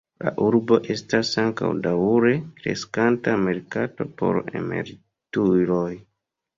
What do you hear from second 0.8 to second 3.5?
estas ankaŭ daŭre kreskanta